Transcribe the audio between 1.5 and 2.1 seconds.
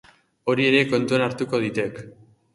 ditek.